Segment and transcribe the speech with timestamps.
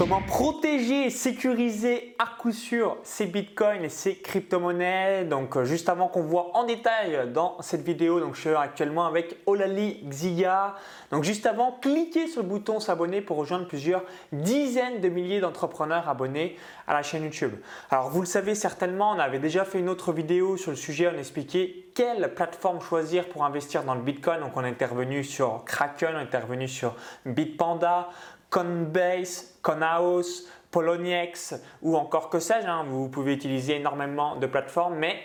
[0.00, 5.90] Comment protéger et sécuriser à coup sûr ces bitcoins et ces crypto-monnaies Donc euh, juste
[5.90, 10.74] avant qu'on voit en détail dans cette vidéo, donc je suis actuellement avec Olali Xia.
[11.10, 14.02] Donc juste avant, cliquez sur le bouton s'abonner pour rejoindre plusieurs
[14.32, 16.56] dizaines de milliers d'entrepreneurs abonnés
[16.86, 17.52] à la chaîne YouTube.
[17.90, 21.10] Alors vous le savez certainement, on avait déjà fait une autre vidéo sur le sujet,
[21.14, 24.40] on expliquait quelle plateforme choisir pour investir dans le bitcoin.
[24.40, 26.94] Donc on est intervenu sur Kraken, on est intervenu sur
[27.26, 28.08] Bitpanda,
[28.50, 32.66] Coinbase, Conhouse, Poloniex ou encore que sais-je.
[32.66, 32.84] Hein.
[32.88, 35.16] vous pouvez utiliser énormément de plateformes, mais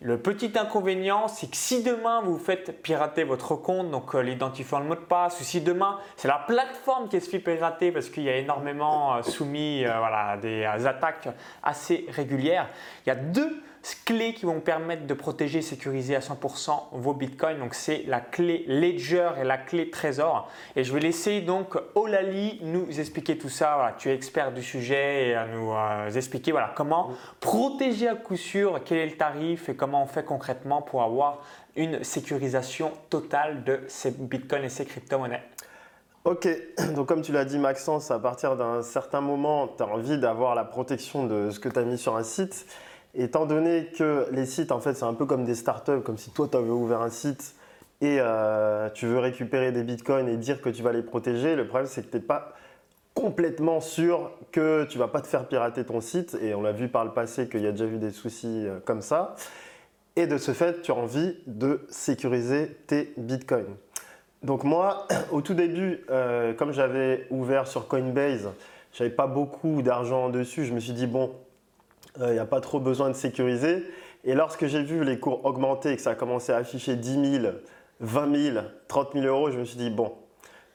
[0.00, 4.78] le petit inconvénient, c'est que si demain vous faites pirater votre compte, donc euh, l'identifiant
[4.78, 8.08] le mot de passe, ou si demain c'est la plateforme qui se fait pirater parce
[8.08, 11.28] qu'il y a énormément euh, soumis euh, voilà, des attaques
[11.62, 12.68] assez régulières,
[13.04, 13.60] il y a deux
[13.94, 17.58] clés qui vont permettre de protéger et sécuriser à 100% vos bitcoins.
[17.58, 20.50] Donc c'est la clé Ledger et la clé Trésor.
[20.76, 23.74] Et je vais laisser donc Olali nous expliquer tout ça.
[23.76, 28.14] Voilà, tu es expert du sujet et à nous euh, expliquer voilà, comment protéger à
[28.14, 31.42] coup sûr, quel est le tarif et comment on fait concrètement pour avoir
[31.76, 35.42] une sécurisation totale de ces bitcoins et ces crypto-monnaies.
[36.24, 36.48] Ok,
[36.94, 40.54] donc comme tu l'as dit Maxence, à partir d'un certain moment, tu as envie d'avoir
[40.54, 42.66] la protection de ce que tu as mis sur un site.
[43.14, 46.30] Étant donné que les sites, en fait, c'est un peu comme des startups, comme si
[46.30, 47.54] toi, tu avais ouvert un site
[48.00, 51.66] et euh, tu veux récupérer des bitcoins et dire que tu vas les protéger, le
[51.66, 52.52] problème, c'est que tu n'es pas
[53.14, 56.38] complètement sûr que tu vas pas te faire pirater ton site.
[56.40, 58.78] Et on l'a vu par le passé qu'il y a déjà eu des soucis euh,
[58.84, 59.34] comme ça.
[60.14, 63.74] Et de ce fait, tu as envie de sécuriser tes bitcoins.
[64.44, 68.50] Donc moi, au tout début, euh, comme j'avais ouvert sur Coinbase,
[68.92, 70.64] j'avais pas beaucoup d'argent dessus.
[70.64, 71.32] Je me suis dit, bon,
[72.16, 73.84] il euh, n'y a pas trop besoin de sécuriser.
[74.24, 77.40] Et lorsque j'ai vu les cours augmenter et que ça a commencé à afficher 10
[77.40, 77.52] 000,
[78.00, 80.12] 20 000, 30 000 euros, je me suis dit, bon,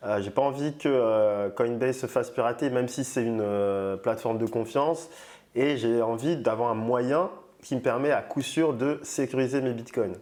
[0.03, 3.43] euh, j'ai pas envie que euh, Coinbase se fasse pirater, même si c'est une
[4.01, 5.09] plateforme de confiance.
[5.55, 7.29] Et j'ai envie d'avoir un moyen
[7.61, 10.15] qui me permet à coup sûr de sécuriser mes bitcoins.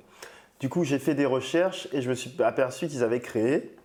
[0.59, 3.75] Du coup, j'ai fait des recherches et je me suis aperçu qu'ils avaient créé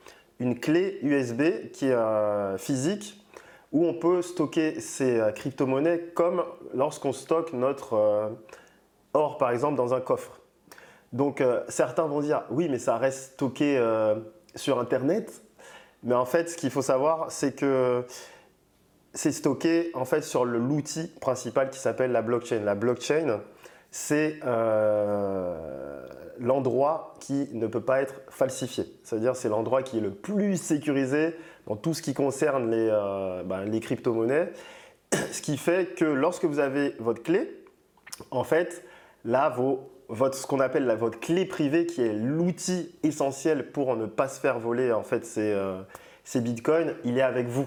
[0.41, 3.19] une clé USB qui est physique
[3.77, 6.43] où on peut stocker ces euh, crypto-monnaies comme
[6.73, 8.31] lorsqu'on stocke notre euh,
[9.13, 10.41] or, par exemple, dans un coffre.
[11.13, 13.79] Donc, euh, certains vont dire, oui, mais ça reste stocké
[14.55, 15.43] sur Internet.
[16.03, 18.07] Mais en fait, ce qu'il faut savoir, c'est que
[19.13, 22.61] c'est stocké en fait sur l'outil principal qui s'appelle la blockchain.
[22.65, 23.41] La blockchain,
[23.91, 24.41] c'est
[26.41, 28.87] l'endroit qui ne peut pas être falsifié.
[29.05, 31.35] C'est-à-dire c'est l'endroit qui est le plus sécurisé
[31.67, 34.53] dans tout ce qui concerne les, euh, bah, les crypto-monnaies.
[35.33, 37.49] Ce qui fait que lorsque vous avez votre clé,
[38.31, 38.85] en fait,
[39.25, 39.55] là,
[40.09, 44.29] votre, ce qu'on appelle la, votre clé privée, qui est l'outil essentiel pour ne pas
[44.29, 45.81] se faire voler en fait ces, euh,
[46.25, 47.67] ces bitcoins, il est avec vous.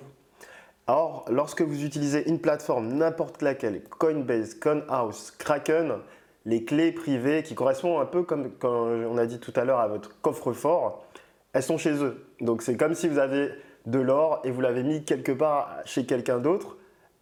[0.87, 5.97] Or, lorsque vous utilisez une plateforme, n'importe laquelle, Coinbase, Conhouse, Kraken,
[6.45, 9.87] les clés privées qui correspondent un peu comme on a dit tout à l'heure à
[9.87, 11.05] votre coffre-fort,
[11.53, 12.25] elles sont chez eux.
[12.41, 13.51] Donc c'est comme si vous avez
[13.85, 16.77] de l'or et vous l'avez mis quelque part chez quelqu'un d'autre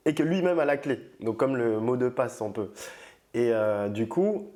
[0.06, 1.00] et que lui-même a la clé.
[1.20, 2.72] Donc comme le mot de passe un peu.
[3.34, 4.52] Et euh, du coup,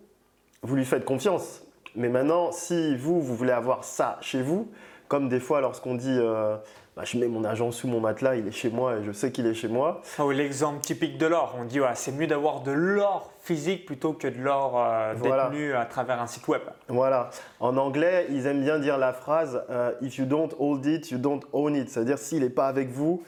[0.62, 1.64] vous lui faites confiance.
[1.96, 4.72] Mais maintenant, si vous, vous voulez avoir ça chez vous,
[5.08, 6.56] comme des fois lorsqu'on dit euh,
[6.96, 9.32] bah, je mets mon argent sous mon matelas, il est chez moi et je sais
[9.32, 10.02] qu'il est chez moi.
[10.20, 14.28] Oh, l'exemple typique de l'or, on dit c'est mieux d'avoir de l'or physique plutôt que
[14.28, 16.62] de l'or euh, détenu à travers un site web.
[16.90, 17.30] Voilà.
[17.60, 21.18] En anglais, ils aiment bien dire la phrase euh, If you don't hold it, you
[21.18, 21.90] don't own it.
[21.90, 23.24] C'est-à-dire s'il n'est pas avec vous,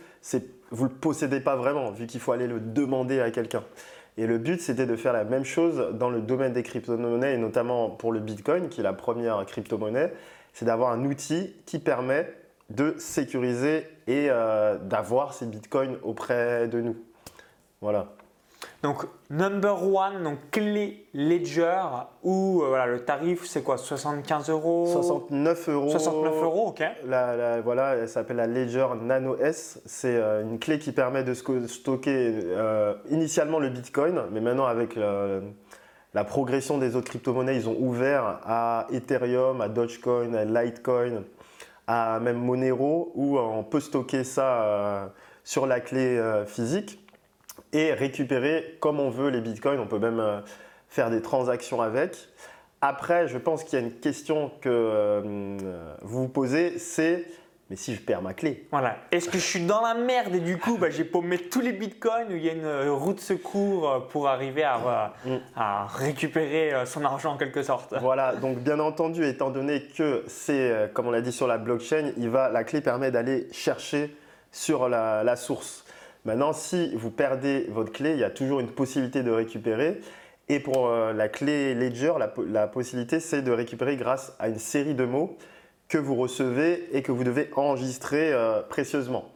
[0.71, 3.63] vous ne le possédez pas vraiment, vu qu'il faut aller le demander à quelqu'un.
[4.17, 7.37] Et le but, c'était de faire la même chose dans le domaine des crypto-monnaies et
[7.37, 10.11] notamment pour le Bitcoin, qui est la première crypto-monnaie
[10.53, 12.31] c'est d'avoir un outil qui permet
[12.73, 16.95] de sécuriser et euh, d'avoir ces bitcoins auprès de nous.
[17.81, 18.07] Voilà.
[18.81, 21.81] Donc, number one, donc clé Ledger,
[22.23, 23.77] où euh, voilà, le tarif c'est quoi?
[23.77, 24.87] 75 euros?
[24.91, 25.89] 69 euros.
[25.89, 26.83] 69 euros, ok.
[27.05, 29.81] La, voilà, elle s'appelle la Ledger Nano S.
[29.85, 32.33] C'est euh, une clé qui permet de stocker
[33.09, 34.97] initialement le bitcoin, mais maintenant avec
[36.13, 41.23] la progression des autres crypto-monnaies, ils ont ouvert à Ethereum, à Dogecoin, à Litecoin,
[41.87, 45.07] à même Monero, où on peut stocker ça euh,
[45.43, 46.99] sur la clé euh, physique
[47.71, 49.79] et récupérer comme on veut les bitcoins.
[49.79, 50.41] On peut même euh,
[50.87, 52.29] faire des transactions avec.
[52.81, 55.57] Après, je pense qu'il y a une question que
[56.01, 57.25] vous vous posez, c'est
[57.69, 58.67] mais si je perds ma clé.
[58.71, 58.97] Voilà.
[59.11, 61.71] Est-ce que je suis dans la merde et du coup, bah, j'ai paumé tous les
[61.71, 65.35] bitcoins où il y a une euh, route de secours euh, pour arriver à, mm.
[65.55, 67.93] à, récupérer euh, son argent en quelque sorte?
[67.99, 68.35] Voilà.
[68.35, 72.29] Donc, bien entendu, étant donné que c'est, comme on l'a dit sur la blockchain, il
[72.29, 74.15] va, la clé permet d'aller chercher
[74.53, 75.83] sur la, source.
[76.25, 79.99] Maintenant, si vous perdez votre clé, il y a toujours une possibilité de récupérer.
[80.47, 82.13] Et pour euh, la clé Ledger,
[82.47, 85.37] la, possibilité, c'est de récupérer grâce à une série de mots
[85.93, 89.29] que vous recevez et que vous devez enregistrer euh, précieusement.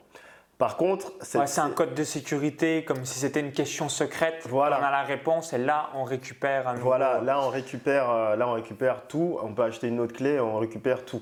[0.58, 4.48] Par contre, c'est un code de sécurité, comme si c'était une question secrète.
[4.50, 4.80] Voilà.
[4.82, 8.48] On a la réponse et là, on récupère un Voilà, là on récupère, euh, là
[8.48, 9.38] on récupère tout.
[9.44, 11.22] On peut acheter une autre clé, on récupère tout.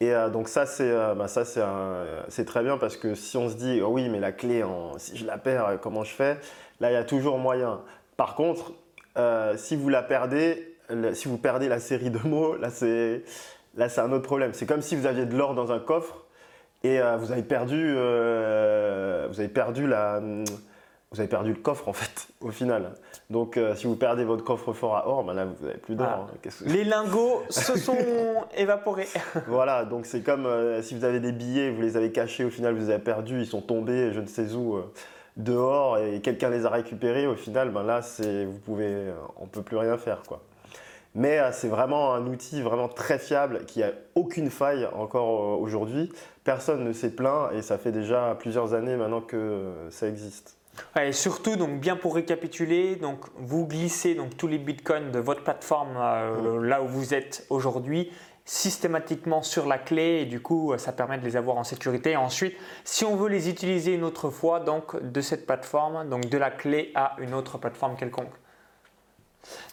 [0.00, 3.88] Et donc ça, c'est bah, c'est très bien parce que si on se dit, oh
[3.88, 4.62] oui, mais la clé,
[4.98, 6.36] si je la perds, comment je fais?
[6.80, 7.80] Là, il y a toujours moyen.
[8.18, 8.72] Par contre,
[9.16, 10.76] euh, si vous la perdez,
[11.14, 13.24] si vous perdez la série de mots, là c'est
[13.76, 14.52] là c'est un autre problème.
[14.54, 16.24] C'est comme si vous aviez de l'or dans un coffre
[16.84, 20.20] et euh, vous avez perdu euh, vous avez perdu la
[21.12, 22.92] vous avez perdu le coffre en fait au final.
[23.28, 26.30] Donc si vous perdez votre coffre fort à or, ben là vous n'avez plus d'or.
[26.32, 26.48] Hein.
[26.66, 27.98] Les lingots se sont
[28.56, 29.08] évaporés.
[29.48, 30.46] voilà, donc c'est comme
[30.82, 33.40] si vous avez des billets, vous les avez cachés, au final vous les avez perdus,
[33.40, 34.80] ils sont tombés, je ne sais où
[35.36, 39.62] dehors et quelqu'un les a récupérés, au final, ben là, vous pouvez, euh, on peut
[39.62, 40.40] plus rien faire, quoi.
[41.16, 45.62] Mais euh, c'est vraiment un outil vraiment très fiable qui a aucune faille encore euh,
[45.62, 46.12] aujourd'hui.
[46.44, 50.58] Personne ne s'est plaint et ça fait déjà plusieurs années maintenant que ça existe.
[51.00, 55.42] et surtout, donc bien pour récapituler, donc vous glissez donc tous les bitcoins de votre
[55.42, 55.94] plateforme
[56.62, 58.12] là où vous êtes aujourd'hui
[58.44, 62.14] systématiquement sur la clé et du coup ça permet de les avoir en sécurité.
[62.14, 66.38] ensuite, si on veut les utiliser une autre fois, donc de cette plateforme, donc de
[66.38, 68.34] la clé à une autre plateforme quelconque.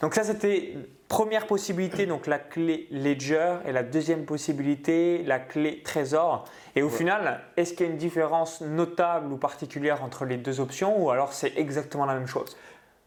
[0.02, 0.76] Donc ça c'était
[1.08, 6.46] première possibilité, donc la clé Ledger et la deuxième possibilité, la clé Trésor.
[6.76, 10.60] Et au final, est-ce qu'il y a une différence notable ou particulière entre les deux
[10.60, 12.58] options ou alors c'est exactement la même chose?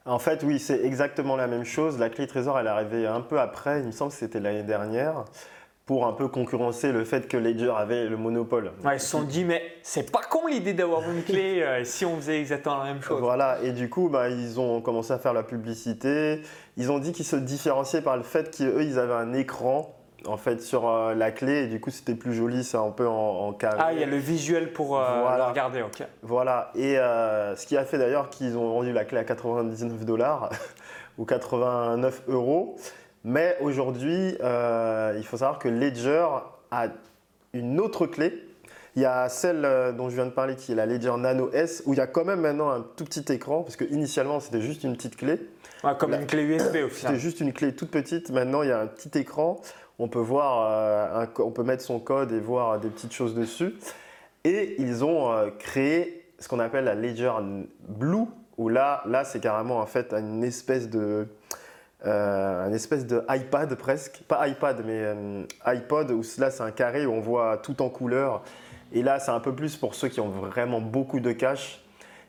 [0.05, 1.99] En fait, oui, c'est exactement la même chose.
[1.99, 4.63] La clé Trésor, elle est arrivée un peu après, il me semble que c'était l'année
[4.63, 5.25] dernière
[5.87, 8.73] pour un peu concurrencer le fait que Ledger avait le monopole.
[8.85, 12.05] Ouais, ils se sont dit, mais c'est pas con l'idée d'avoir une clé euh, si
[12.05, 13.21] on faisait exactement la même chose.
[13.21, 16.43] Voilà, et du coup, bah, ils ont commencé à faire la publicité.
[16.77, 19.93] Ils ont dit qu'ils se différenciaient par le fait qu'eux, ils avaient un écran
[20.27, 23.07] en fait sur euh, la clé et du coup c'était plus joli c'est un peu
[23.07, 26.95] en, carré ah il y a le visuel pour euh, le regarder ok voilà et
[26.95, 30.51] ce qui a fait d'ailleurs qu'ils ont vendu la clé à 99 dollars
[31.19, 32.77] ou 89 euros
[33.27, 36.29] mais aujourd'hui, euh, il faut savoir que Ledger
[36.71, 36.87] a
[37.55, 38.33] une autre clé.
[38.95, 41.51] Il y a celle euh, dont je viens de parler qui est la Ledger Nano
[41.53, 44.61] S, où il y a quand même maintenant un tout petit écran, parce qu'initialement c'était
[44.61, 45.41] juste une petite clé.
[45.99, 46.91] comme une clé USB au final.
[46.91, 48.31] C'était juste une clé toute petite.
[48.31, 49.61] Maintenant il y a un petit écran.
[49.99, 53.75] On peut voir, euh, on peut mettre son code et voir des petites choses dessus.
[54.45, 57.33] Et ils ont créé ce qu'on appelle la Ledger
[57.89, 58.27] Blue,
[58.57, 61.27] où là, là c'est carrément en fait une espèce de
[62.05, 66.71] euh, un espèce de iPad presque, pas iPad mais euh, iPod où là c'est un
[66.71, 68.43] carré où on voit tout en couleur.
[68.93, 71.83] Et là c'est un peu plus pour ceux qui ont vraiment beaucoup de cash.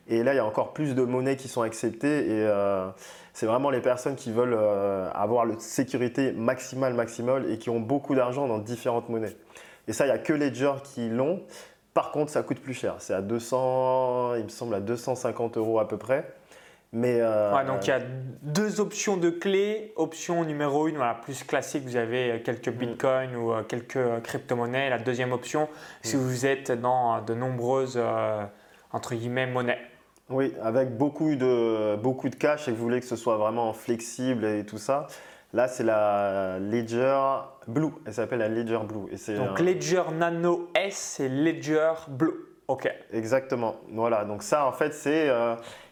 [0.07, 2.27] Et là il y a encore plus de monnaies qui sont acceptées.
[2.27, 2.87] Et euh,
[3.33, 4.57] c'est vraiment les personnes qui veulent
[5.13, 9.35] avoir la sécurité maximale maximale et qui ont beaucoup d'argent dans différentes monnaies.
[9.89, 11.41] Et ça il n'y a que Ledger qui l'ont.
[11.93, 12.95] Par contre ça coûte plus cher.
[12.99, 16.25] C'est à 200 il me semble à 250 euros à peu près
[16.93, 17.99] mais euh, donc il y a
[18.41, 19.93] deux options de clés.
[19.97, 22.71] Option numéro une, voilà, plus classique, vous avez quelques mm.
[22.71, 24.89] bitcoins ou euh, quelques crypto-monnaies.
[24.89, 25.67] La deuxième option,
[26.01, 26.19] si mm.
[26.19, 28.43] vous êtes dans de nombreuses euh,
[28.91, 29.79] entre guillemets monnaies.
[30.29, 33.73] Oui, avec beaucoup de, beaucoup de cash et que vous voulez que ce soit vraiment
[33.73, 35.07] flexible et tout ça.
[35.53, 37.21] Là, c'est la Ledger
[37.67, 37.91] Blue.
[38.06, 39.07] Elle s'appelle la Ledger Blue.
[39.11, 42.33] Et donc Ledger Nano S et Ledger Blue.
[42.67, 42.94] Ok.
[43.13, 43.77] Exactement.
[43.94, 44.25] Voilà.
[44.25, 45.29] Donc ça, en fait, c'est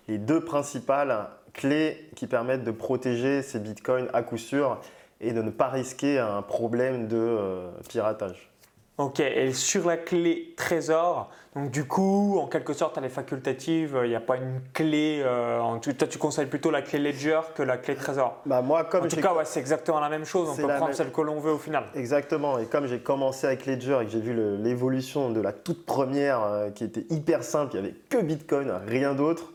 [0.07, 4.79] les deux principales clés qui permettent de protéger ces bitcoins à coup sûr
[5.21, 8.51] et de ne pas risquer un problème de euh, piratage.
[8.97, 13.99] Ok, et sur la clé trésor, donc du coup, en quelque sorte, elle est facultative,
[14.03, 15.21] il n'y a pas une clé.
[15.21, 18.61] Euh, en tout, toi, tu conseilles plutôt la clé Ledger que la clé trésor bah
[18.61, 21.11] moi, comme En tout cas, ouais, c'est exactement la même chose, on peut prendre celle
[21.11, 21.83] que l'on veut au final.
[21.93, 25.85] Exactement, et comme j'ai commencé avec Ledger et que j'ai vu l'évolution de la toute
[25.85, 29.51] première euh, qui était hyper simple, il n'y avait que Bitcoin, rien d'autre,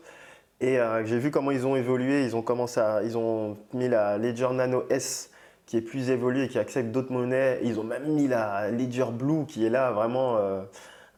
[0.61, 2.23] et euh, j'ai vu comment ils ont évolué.
[2.23, 5.31] Ils ont commencé à, ils ont mis la Ledger Nano S
[5.65, 7.59] qui est plus évoluée et qui accepte d'autres monnaies.
[7.63, 10.61] Ils ont même mis la Ledger Blue qui est là vraiment euh,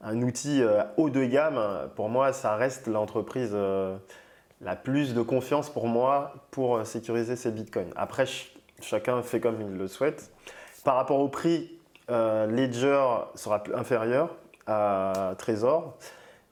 [0.02, 1.60] un outil euh, haut de gamme.
[1.96, 3.56] Pour moi, ça reste l'entreprise
[4.62, 7.92] la plus de confiance pour moi pour sécuriser ses bitcoins.
[7.98, 8.26] Après,
[8.82, 10.32] chacun fait comme il le souhaite.
[10.86, 13.04] Par rapport au prix, Ledger
[13.36, 15.98] sera inférieur à Trésor.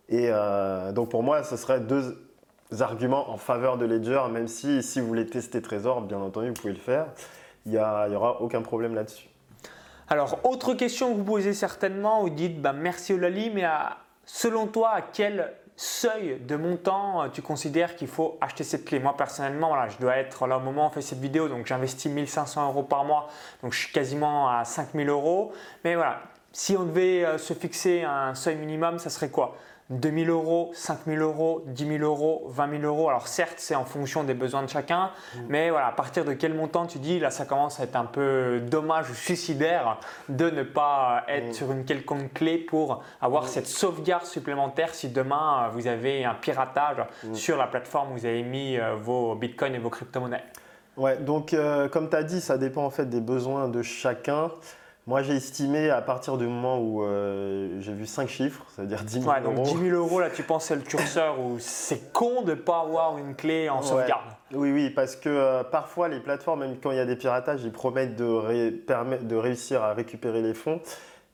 [0.10, 0.30] Et
[0.94, 2.31] donc pour moi, ce serait deux
[2.80, 6.54] arguments en faveur de Ledger, même si si vous voulez tester Trésor, bien entendu, vous
[6.54, 7.08] pouvez le faire.
[7.66, 9.28] Il n'y aura aucun problème là-dessus.
[10.08, 13.66] Alors, autre question que vous posez certainement, vous dites bah, merci Olali, mais
[14.26, 19.00] selon toi, à quel seuil de montant tu considères qu'il faut acheter cette clé?
[19.00, 21.66] Moi personnellement, voilà, je dois être là au moment où on fait cette vidéo, donc
[21.66, 23.30] j'investis 1500 euros par mois,
[23.64, 25.54] donc je suis quasiment à 5000 euros.
[25.84, 29.56] Mais voilà, si on devait se fixer un seuil minimum, ça serait quoi?
[29.92, 33.10] 2 000 euros, 5 000 euros, 10 000 euros, 20 000 euros.
[33.10, 35.40] Alors certes, c'est en fonction des besoins de chacun, mm.
[35.50, 38.06] mais voilà, à partir de quel montant tu dis, là, ça commence à être un
[38.06, 41.54] peu dommage ou suicidaire de ne pas être mm.
[41.54, 43.48] sur une quelconque clé pour avoir mm.
[43.48, 48.44] cette sauvegarde supplémentaire si demain vous avez un piratage sur la plateforme où vous avez
[48.44, 50.44] mis euh, vos bitcoins et vos crypto-monnaies.
[50.98, 54.52] Ouais, donc euh, comme tu as dit, ça dépend en fait des besoins de chacun.
[55.08, 59.22] Moi, j'ai estimé à partir du moment où euh, j'ai vu 5 chiffres, c'est-à-dire 10
[59.22, 62.44] 000 ouais, donc 10 000 euros, là, tu penses c'est le curseur où c'est con
[62.44, 64.26] de ne pas avoir une clé en sauvegarde.
[64.54, 67.62] Oui, oui, parce que euh, parfois, les plateformes, même quand il y a des piratages,
[67.64, 68.70] ils promettent de,
[69.24, 70.80] de réussir à récupérer les fonds,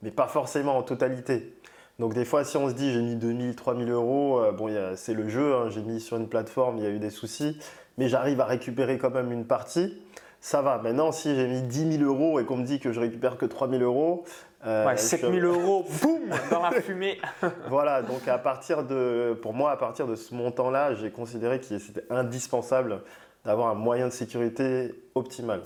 [0.01, 1.53] mais pas forcément en totalité.
[1.99, 4.51] Donc des fois, si on se dit j'ai mis 2 000, 3 000 euros, euh,
[4.53, 7.09] bon, c'est le jeu, hein, j'ai mis sur une plateforme, il y a eu des
[7.09, 7.59] soucis,
[7.97, 10.01] mais j'arrive à récupérer quand même une partie
[10.39, 10.77] ça va.
[10.77, 13.45] Maintenant, si j'ai mis 10 000 euros et qu'on me dit que je récupère que
[13.45, 14.23] 3 000 euros.
[14.65, 17.19] Euh, ouais, 7 000 euros, boum, dans la fumée.
[17.69, 21.75] voilà, donc à partir de, pour moi, à partir de ce montant-là, j'ai considéré qu'il
[21.77, 23.01] était indispensable
[23.45, 25.61] d'avoir un moyen de sécurité optimal.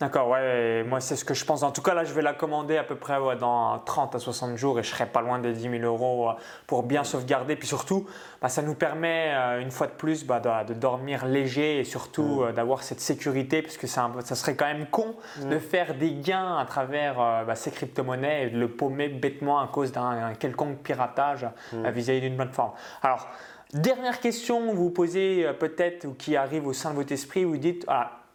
[0.00, 1.62] D'accord, ouais, moi c'est ce que je pense.
[1.62, 4.56] En tout cas, là, je vais la commander à peu près dans 30 à 60
[4.56, 6.32] jours et je serai pas loin des 10 000 euros euh,
[6.66, 7.54] pour bien sauvegarder.
[7.54, 8.04] Puis surtout,
[8.42, 12.42] bah, ça nous permet euh, une fois de plus bah, de, dormir léger et surtout
[12.42, 16.14] euh, d'avoir cette sécurité parce que ça, ça serait quand même con de faire des
[16.14, 20.78] gains à travers bah, ces crypto-monnaies et de le paumer bêtement à cause d'un quelconque
[20.78, 22.72] piratage vis-à-vis d'une plateforme.
[23.00, 23.28] Alors,
[23.72, 27.58] dernière question que vous posez peut-être ou qui arrive au sein de votre esprit, vous
[27.58, 27.86] dites,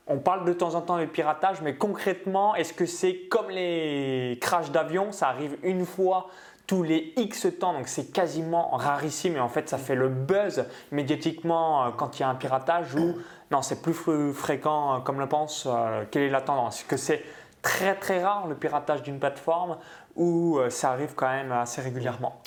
[0.10, 4.38] on parle de temps en temps de piratage, mais concrètement, est-ce que c'est comme les
[4.42, 6.28] crashs d'avion Ça arrive une fois
[6.66, 10.66] tous les X temps, donc c'est quasiment rarissime et en fait ça fait le buzz
[10.92, 13.16] médiatiquement euh, quand il y a un piratage ou
[13.52, 13.96] non, c'est plus
[14.34, 15.68] fréquent euh, comme le pense.
[15.68, 16.80] Euh, quelle est la tendance?
[16.80, 17.24] Est-ce que c'est
[17.62, 19.78] très très rare le piratage d'une plateforme
[20.16, 22.40] ou ça arrive quand même assez régulièrement?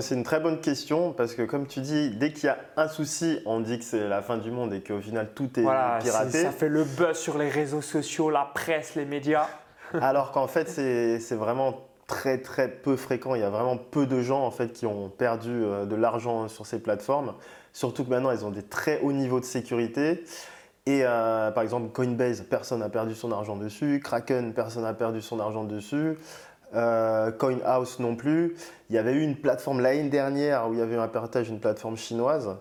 [0.00, 2.88] C'est une très bonne question parce que comme tu dis, dès qu'il y a un
[2.88, 5.98] souci, on dit que c'est la fin du monde et qu'au final tout est voilà,
[6.02, 6.42] piraté.
[6.42, 9.46] Ça fait le buzz sur les réseaux sociaux, la presse, les médias.
[10.00, 13.34] Alors qu'en fait, c'est vraiment très très peu fréquent.
[13.34, 16.48] Il y a vraiment peu de gens en fait qui ont perdu euh, de l'argent
[16.48, 17.34] sur ces plateformes.
[17.72, 20.24] Surtout que maintenant, elles ont des très hauts niveaux de sécurité.
[20.86, 24.00] Et euh, par exemple, Coinbase, personne n'a perdu son argent dessus.
[24.02, 26.16] Kraken, personne n'a perdu son argent dessus.
[26.74, 28.56] Euh, CoinHouse non plus.
[28.90, 31.60] Il y avait eu une plateforme l'année dernière où il y avait un partage d'une
[31.60, 32.56] plateforme chinoise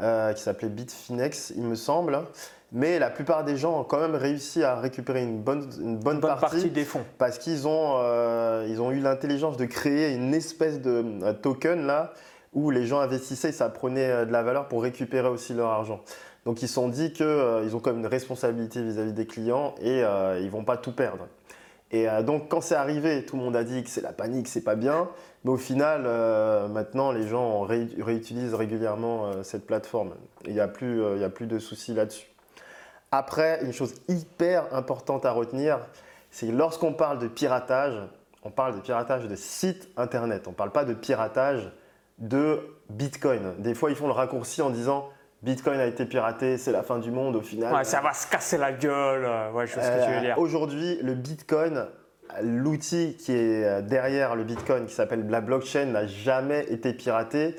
[0.00, 2.20] euh, qui s'appelait Bitfinex, il me semble.
[2.70, 6.20] Mais la plupart des gens ont quand même réussi à récupérer une bonne, une bonne,
[6.20, 7.04] partie, des fonds.
[7.18, 12.12] Parce qu'ils ont, euh, ils ont eu l'intelligence de créer une espèce de token là
[12.52, 16.00] où les gens investissaient et ça prenait de la valeur pour récupérer aussi leur argent.
[16.44, 20.46] Donc ils se sont dit qu'ils ont comme une responsabilité vis-à-vis des clients et ils
[20.46, 21.26] ne vont pas tout perdre.
[21.94, 24.48] Et euh, donc quand c'est arrivé, tout le monde a dit que c'est la panique,
[24.48, 25.08] c'est pas bien.
[25.44, 30.14] Mais au final, euh, maintenant, les gens réutilisent régulièrement euh, cette plateforme.
[30.44, 32.26] Il n'y a, a plus de soucis là-dessus.
[33.12, 35.78] Après, une chose hyper importante à retenir,
[36.32, 37.94] c'est lorsqu'on parle de piratage,
[38.42, 40.48] on parle de piratage de sites internet.
[40.48, 41.70] On ne parle pas de piratage
[42.18, 42.58] de
[42.90, 43.54] Bitcoin.
[43.58, 45.10] Des fois, ils font le raccourci en disant
[45.44, 47.74] Bitcoin a été piraté, c'est la fin du monde au final.
[47.74, 49.26] Ouais, ça va se casser la gueule.
[49.26, 50.38] Euh, ouais, je sais ce que tu veux euh, dire.
[50.38, 51.84] Aujourd'hui, le Bitcoin,
[52.42, 57.56] l'outil qui est derrière le Bitcoin, qui s'appelle la blockchain, n'a jamais été piraté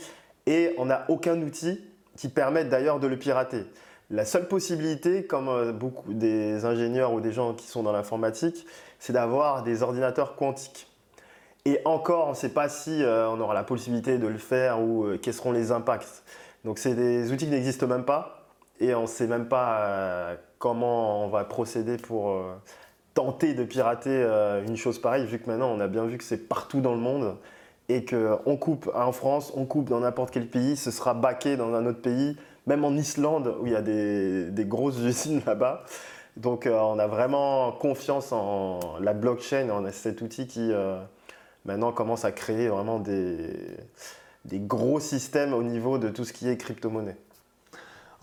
[0.47, 1.79] et on n'a aucun outil
[2.17, 3.65] qui permette d'ailleurs de le pirater.
[4.09, 8.65] La seule possibilité, comme euh, beaucoup des ingénieurs ou des gens qui sont dans l'informatique,
[8.97, 10.87] c'est d'avoir des ordinateurs quantiques.
[11.65, 15.07] Et encore, on ne sait pas si on aura la possibilité de le faire ou
[15.19, 16.23] quels seront les impacts.
[16.65, 18.47] Donc c'est des outils qui n'existent même pas
[18.79, 22.55] et on ne sait même pas euh, comment on va procéder pour euh,
[23.13, 26.23] tenter de pirater euh, une chose pareille, vu que maintenant on a bien vu que
[26.23, 27.37] c'est partout dans le monde
[27.87, 31.71] et qu'on coupe en France, on coupe dans n'importe quel pays, ce sera baqué dans
[31.75, 35.83] un autre pays, même en Islande où il y a des, grosses usines là-bas.
[36.35, 40.71] Donc on a vraiment confiance en la blockchain, a cet outil qui
[41.63, 43.77] maintenant commence à créer vraiment des
[44.45, 47.17] des gros systèmes au niveau de tout ce qui est crypto-monnaie.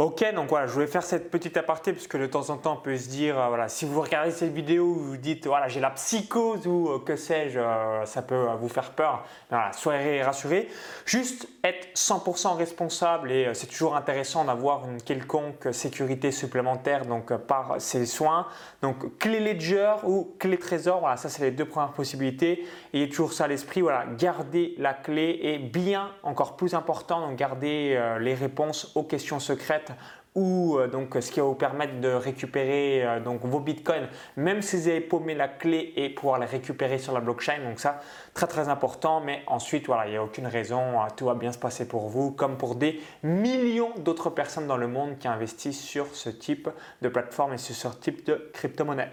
[0.02, 2.82] Ok, donc voilà, je voulais faire cette petite aparté puisque de temps en temps on
[2.82, 5.78] peut se dire, euh, voilà, si vous regardez cette vidéo, vous vous dites, voilà, j'ai
[5.78, 9.24] la psychose ou euh, que sais-je, euh, ça peut vous faire peur.
[9.48, 10.68] voilà, soyez rassurés.
[11.06, 17.76] Juste être 100% responsable et c'est toujours intéressant d'avoir une quelconque sécurité supplémentaire donc par
[17.78, 18.48] ces soins.
[18.82, 22.66] Donc clé Ledger ou clé Trésor, voilà, ça c'est les deux premières possibilités.
[22.92, 27.36] Ayez toujours ça à l'esprit, voilà, gardez la clé et bien, encore plus important, donc
[27.36, 29.91] gardez les réponses aux questions secrètes
[30.34, 34.62] ou euh, donc ce qui va vous permettre de récupérer euh, donc vos bitcoins même
[34.62, 37.62] si vous avez paumé la clé et pouvoir les récupérer sur la blockchain.
[37.64, 38.00] Donc ça
[38.32, 39.20] très très important.
[39.20, 42.08] Mais ensuite voilà il n'y a aucune raison euh, tout va bien se passer pour
[42.08, 46.68] vous comme pour des millions d'autres personnes dans le monde qui investissent sur ce type
[47.02, 49.10] de plateforme et sur ce type de crypto-monnaie.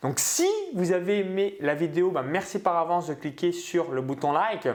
[0.00, 4.00] Donc si vous avez aimé la vidéo bah, merci par avance de cliquer sur le
[4.00, 4.68] bouton like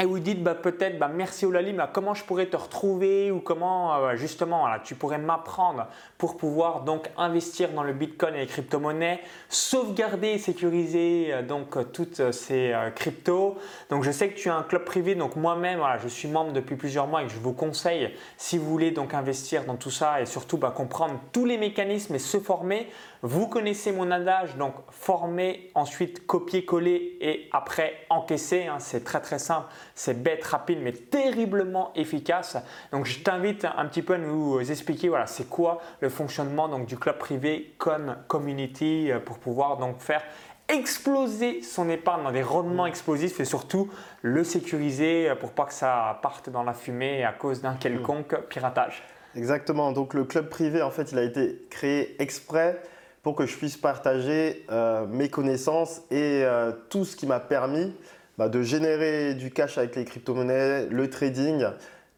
[0.00, 3.38] et vous dites bah, peut-être bah, merci Olali, mais comment je pourrais te retrouver ou
[3.38, 5.86] comment euh, justement tu pourrais m'apprendre
[6.18, 11.76] pour pouvoir donc investir dans le Bitcoin et les crypto-monnaies, sauvegarder et sécuriser euh, donc
[11.76, 13.56] euh, toutes ces cryptos.
[13.88, 16.74] Donc je sais que tu as un club privé, donc moi-même je suis membre depuis
[16.74, 20.26] plusieurs mois et je vous conseille si vous voulez donc investir dans tout ça et
[20.26, 22.88] surtout bah, comprendre tous les mécanismes et se former.
[23.22, 28.66] Vous connaissez mon adage, donc former, ensuite copier-coller et après encaisser.
[28.66, 28.80] Hein.
[28.80, 32.56] c'est très très simple c'est bête, rapide, mais terriblement efficace.
[32.92, 36.86] Donc je t'invite un petit peu à nous expliquer voilà, c'est quoi le fonctionnement donc,
[36.86, 40.22] du club privé Con Community euh, pour pouvoir donc faire
[40.68, 43.90] exploser son épargne dans des rendements explosifs et surtout
[44.22, 48.36] le sécuriser euh, pour pas que ça parte dans la fumée à cause d'un quelconque
[48.48, 49.02] piratage.
[49.36, 49.92] Exactement.
[49.92, 52.80] Donc le club privé, en fait, il a été créé exprès
[53.22, 56.44] pour que je puisse partager euh, mes connaissances et
[56.88, 57.94] tout ce qui m'a permis
[58.38, 61.66] bah, de générer du cash avec les crypto-monnaies, le trading,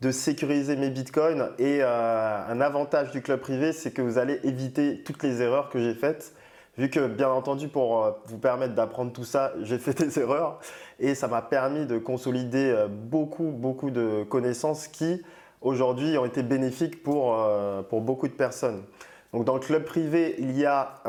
[0.01, 1.51] de sécuriser mes bitcoins.
[1.59, 5.69] Et euh, un avantage du club privé, c'est que vous allez éviter toutes les erreurs
[5.69, 6.35] que j'ai faites.
[6.79, 10.61] Vu que, bien entendu, pour euh, vous permettre d'apprendre tout ça, j'ai fait des erreurs.
[11.01, 15.23] Et ça m'a permis de consolider euh, beaucoup, beaucoup de connaissances qui,
[15.61, 17.37] aujourd'hui, ont été bénéfiques pour,
[17.89, 18.83] pour beaucoup de personnes.
[19.37, 21.03] Donc dans le club privé, il y a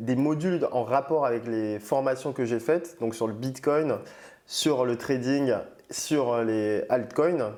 [0.00, 3.98] des modules en rapport avec les formations que j'ai faites, donc sur le Bitcoin,
[4.44, 5.52] sur le trading,
[5.88, 7.52] sur les altcoins.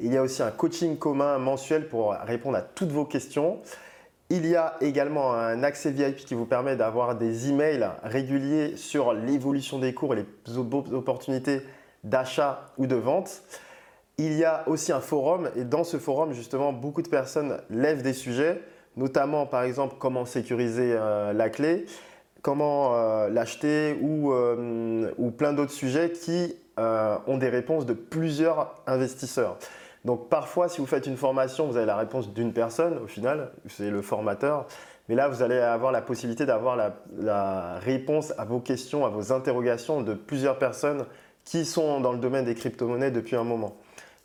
[0.00, 3.60] Il y a aussi un coaching commun mensuel pour répondre à toutes vos questions.
[4.28, 9.14] Il y a également un accès VIP qui vous permet d'avoir des emails réguliers sur
[9.14, 11.62] l'évolution des cours et les opportunités
[12.04, 13.44] d'achat ou de vente.
[14.18, 18.02] Il y a aussi un forum et dans ce forum, justement, beaucoup de personnes lèvent
[18.02, 18.60] des sujets
[18.96, 21.86] notamment par exemple comment sécuriser euh, la clé,
[22.42, 28.74] comment euh, l'acheter ou, euh, ou, plein d'autres sujets qui ont des réponses de plusieurs
[28.86, 29.58] investisseurs.
[30.04, 33.52] Donc parfois, si vous faites une formation, vous avez la réponse d'une personne au final,
[33.68, 34.66] c'est le formateur.
[35.08, 39.32] Mais là, vous allez avoir la possibilité d'avoir la, réponse à vos questions, à vos
[39.32, 41.04] interrogations de plusieurs personnes
[41.44, 43.76] qui sont dans le domaine des crypto-monnaies depuis un moment.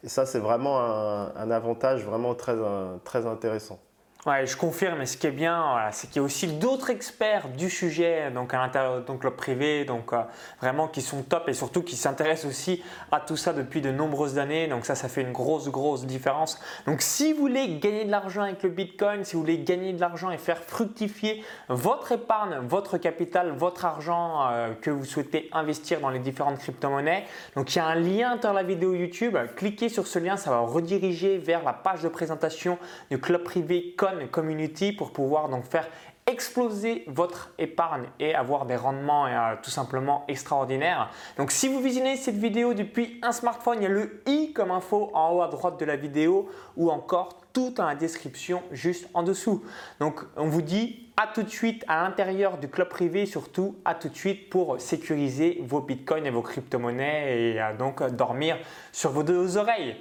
[0.03, 3.79] Et ça, c'est vraiment un, avantage vraiment très intéressant.
[4.27, 5.01] Ouais, je confirme.
[5.01, 8.53] Et ce qui est bien, c'est qu'il y a aussi d'autres experts du sujet, donc
[8.53, 10.21] à l'intérieur de club privé, donc euh,
[10.59, 14.37] vraiment qui sont top et surtout qui s'intéressent aussi à tout ça depuis de nombreuses
[14.37, 14.67] années.
[14.67, 16.59] Donc ça, ça fait une grosse, grosse différence.
[16.87, 20.01] Donc si vous voulez gagner de l'argent avec le Bitcoin, si vous voulez gagner de
[20.01, 26.01] l'argent et faire fructifier votre épargne, votre capital, votre argent euh, que vous souhaitez investir
[26.01, 27.23] dans les différentes crypto-monnaies,
[27.55, 29.37] donc il y a un lien dans la vidéo YouTube.
[29.55, 32.77] Cliquez sur ce lien, ça va rediriger vers la page de présentation
[33.09, 35.87] du club privé Con community pour pouvoir donc faire
[36.27, 41.09] exploser votre épargne et avoir des rendements euh, tout simplement extraordinaires.
[41.37, 44.71] Donc si vous visionnez cette vidéo depuis un smartphone, il y a le i comme
[44.71, 49.07] info en haut à droite de la vidéo ou encore tout dans la description juste
[49.13, 49.63] en dessous.
[49.99, 53.95] Donc on vous dit à tout de suite à l'intérieur du club privé, surtout à
[53.95, 58.57] tout de suite pour sécuriser vos bitcoins et vos crypto-monnaies et euh, donc dormir
[58.91, 59.95] sur vos deux oreilles.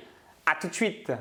[0.45, 1.13] À tout de suite